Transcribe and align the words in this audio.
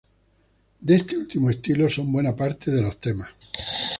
De 0.79 0.95
este 0.95 1.15
último 1.15 1.51
estilo 1.51 1.87
son 1.87 2.11
buena 2.11 2.35
parte 2.35 2.71
de 2.71 2.81
los 2.81 2.99
temas. 2.99 3.29